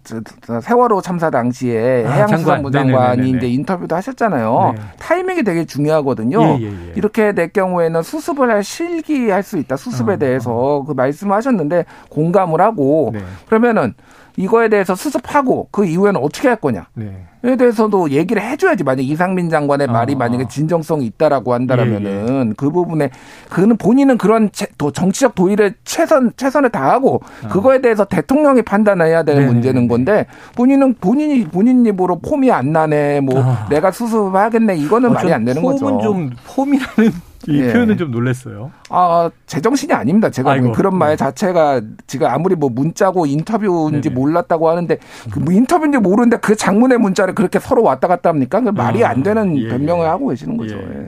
[0.62, 2.92] 세월호 참사 당시에 아, 해양수산부 장관.
[2.92, 3.38] 장관이 네네네.
[3.38, 4.72] 이제 인터뷰도 하셨잖아요.
[4.76, 4.80] 네.
[4.98, 6.42] 타이밍이 되게 중요하거든요.
[6.42, 6.92] 예, 예, 예.
[6.96, 9.76] 이렇게 될 경우에는 수습을 할 실기할 수 있다.
[9.76, 10.84] 수습에 어, 대해서 어.
[10.84, 13.20] 그 말씀을 하셨는데 공감을 하고 네.
[13.46, 13.94] 그러면은
[14.40, 16.86] 이거에 대해서 수습하고 그 이후에는 어떻게 할 거냐.
[16.94, 17.26] 네.
[17.42, 19.92] 에 대해서도 얘기를 해줘야지 만약 이상민 장관의 아.
[19.92, 22.52] 말이 만약에 진정성이 있다라고 한다라면은 예, 예.
[22.54, 23.08] 그 부분에
[23.48, 27.48] 그는 본인은 그런 정치적 도의를 최선 최선을 다하고 아.
[27.48, 29.46] 그거에 대해서 대통령이 판단해야 될 네네.
[29.46, 33.66] 문제는 건데 본인은 본인이 본인 입으로 폼이 안 나네 뭐 아.
[33.70, 35.86] 내가 수습하겠네 이거는 어, 말이 안 되는 거죠.
[35.86, 37.72] 폼은 좀 폼이라는 이 예.
[37.72, 38.70] 표현은 좀 놀랐어요.
[38.90, 40.28] 아, 제정신이 아닙니다.
[40.30, 40.72] 제가 아이고.
[40.72, 41.16] 그런 말 네.
[41.16, 44.14] 자체가 지금 아무리 뭐 문자고 인터뷰인지 네네.
[44.14, 44.98] 몰랐다고 하는데
[45.32, 48.60] 그 뭐 인터뷰인지 모르는데 그 장문의 문자를 그렇게 서로 왔다 갔다 합니까?
[48.60, 49.68] 그 말이 안 되는 예.
[49.68, 50.76] 변명을 하고 계시는 거죠.
[50.76, 50.82] 예.
[50.82, 51.06] 예.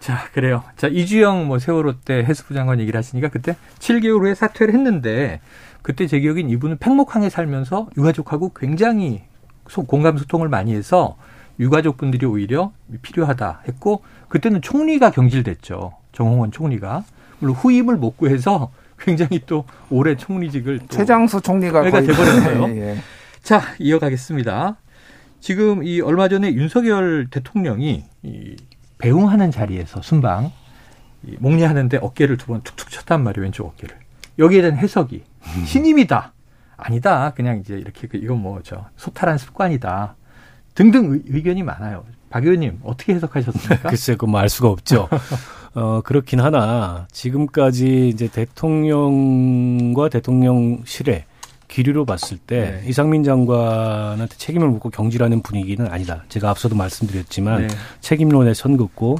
[0.00, 0.62] 자, 그래요.
[0.76, 5.40] 자, 이주영 뭐 세월호 때 해수부 장관 얘기를 하시니까 그때 7개월 후에 사퇴를 했는데
[5.82, 9.22] 그때 제 기억엔 이분은 팽목항에 살면서 유가족하고 굉장히
[9.86, 11.16] 공감 소통을 많이 해서
[11.60, 15.92] 유가족분들이 오히려 필요하다 했고 그때는 총리가 경질됐죠.
[16.12, 17.04] 정홍원 총리가.
[17.40, 22.68] 물론 후임을 못 구해서 굉장히 또 올해 총리직을 또 최장수 총리가 거의 돼버렸어요.
[22.74, 22.96] 예, 예.
[23.42, 24.76] 자 이어가겠습니다.
[25.40, 28.56] 지금 이 얼마 전에 윤석열 대통령이 이
[28.98, 30.50] 배웅하는 자리에서 순방
[31.24, 33.96] 이 목례하는데 어깨를 두 번 툭툭 쳤단 말이에요 왼쪽 어깨를
[34.40, 35.22] 여기에 대한 해석이
[35.56, 35.64] 음.
[35.64, 36.32] 신임이다
[36.76, 40.16] 아니다 그냥 이제 이렇게 그 이건 뭐저 소탈한 습관이다
[40.78, 42.04] 등등 의견이 많아요.
[42.30, 43.88] 박 의원님 어떻게 해석하셨습니까?
[43.90, 45.08] 글쎄, 그뭐 알 수가 없죠.
[45.74, 51.24] 어, 그렇긴 하나 지금까지 이제 대통령과 대통령실에
[51.66, 52.88] 기류로 봤을 때 네.
[52.88, 56.22] 이상민 장관한테 책임을 묻고 경질하는 분위기는 아니다.
[56.28, 57.68] 제가 앞서도 말씀드렸지만 네.
[58.00, 59.16] 책임론에 선 긋고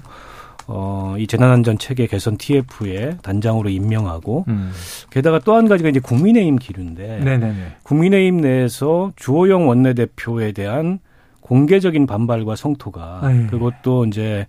[0.68, 4.70] 어, 이 재난안전 체계 개선 TF에 단장으로 임명하고 음.
[5.10, 7.76] 게다가 또 한 가지가 이제 국민의힘 기류인데 네네네.
[7.82, 11.00] 국민의힘 내에서 주호영 원내대표에 대한
[11.48, 13.42] 공개적인 반발과 성토가 아유.
[13.42, 13.46] 예.
[13.46, 14.46] 그것도 이제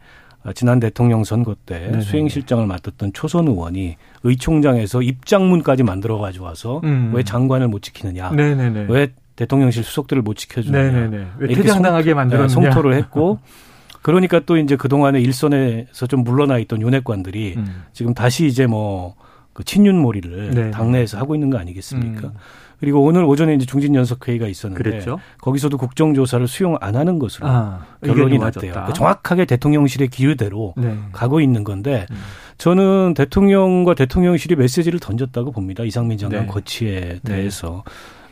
[0.53, 2.01] 지난 대통령 선거 때 네네.
[2.01, 7.11] 수행실장을 맡았던 초선 의원이 의총장에서 입장문까지 만들어 가지고 와서 음.
[7.13, 8.87] 왜 장관을 못 지키느냐, 네네네.
[8.89, 11.27] 왜 대통령실 수석들을 못 지켜주느냐, 네네네.
[11.39, 13.39] 왜 퇴장당하게 만들었느냐, 네, 성토를 했고
[14.01, 17.83] 그러니까 또 이제 그 동안에 일선에서 좀 물러나 있던 윤핵관들이 음.
[17.93, 19.15] 지금 다시 이제 뭐
[19.59, 20.71] 그 친윤몰이를 네네.
[20.71, 22.27] 당내에서 하고 있는 거 아니겠습니까?
[22.27, 22.33] 음.
[22.79, 25.19] 그리고 오늘 오전에 이제 중진 연석 회의가 있었는데 그랬죠?
[25.41, 28.71] 거기서도 국정조사를 수용 안 하는 것으로 아, 결론이 났대요.
[28.71, 30.97] 그러니까 정확하게 대통령실의 기류대로 네.
[31.11, 32.15] 가고 있는 건데 음.
[32.57, 35.83] 저는 대통령과 대통령실이 메시지를 던졌다고 봅니다.
[35.83, 36.47] 이상민 장관 네.
[36.47, 37.83] 거취에 대해서.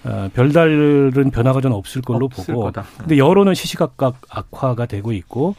[0.04, 2.66] 어, 별다른 변화가 좀 없을 걸로 없을 보고.
[2.66, 2.86] 거다.
[2.98, 5.56] 근데 여론은 시시각각 악화가 되고 있고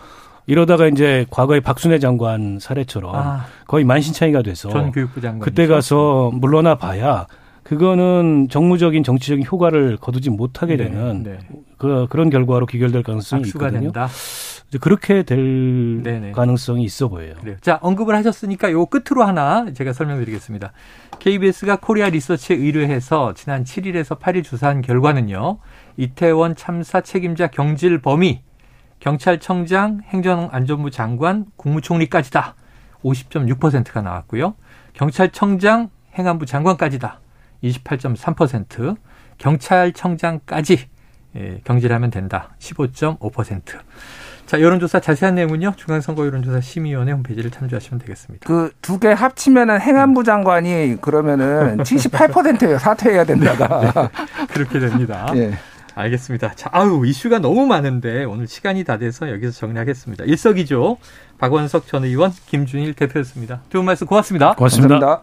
[0.46, 6.30] 이러다가 이제 과거의 박순애 장관 사례처럼 아, 거의 만신창이가 돼서 전 교육부 장관 그때 가서
[6.32, 7.26] 물러나 봐야
[7.68, 11.38] 그거는 정무적인 정치적인 효과를 거두지 못하게 되는 네.
[11.76, 13.80] 그 그런 결과로 귀결될 가능성이 있거든요.
[13.80, 14.08] 된다.
[14.68, 16.32] 이제 그렇게 될 네네.
[16.32, 17.34] 가능성이 있어 보여요.
[17.40, 17.56] 그래요.
[17.60, 20.72] 자, 언급을 하셨으니까 요 끝으로 하나 제가 설명드리겠습니다.
[21.18, 25.58] KBS가 코리아 리서치에 의뢰해서 지난 7일에서 8일 조사한 결과는요.
[25.98, 28.40] 이태원 참사 책임자 경질 범위,
[29.00, 32.54] 경찰청장, 행정안전부 장관, 국무총리까지다.
[33.04, 34.54] 50.6%가 나왔고요.
[34.94, 37.20] 경찰청장, 행안부 장관까지다.
[37.62, 38.96] 28.3%.
[39.38, 40.88] 경찰청장까지
[41.36, 42.50] 예, 경질하면 된다.
[42.58, 43.62] 15.5%.
[44.46, 45.74] 자, 여론조사 자세한 내용은요.
[45.76, 48.46] 중앙선거 여론조사 심의위원회 홈페이지를 참조하시면 되겠습니다.
[48.46, 52.78] 그 두 개 합치면은 행안부 장관이 그러면은 78%예요.
[52.78, 54.10] 사퇴해야 된다가.
[54.52, 55.30] 그렇게 됩니다.
[55.36, 55.52] 예.
[55.94, 56.52] 알겠습니다.
[56.54, 60.24] 자, 아유, 이슈가 너무 많은데 오늘 시간이 다 돼서 여기서 정리하겠습니다.
[60.24, 60.96] 일석이조
[61.38, 63.62] 박원석 전 의원, 김준일 대표였습니다.
[63.68, 64.54] 좋은 말씀 고맙습니다.
[64.54, 64.94] 고맙습니다.
[64.98, 65.22] 감사합니다.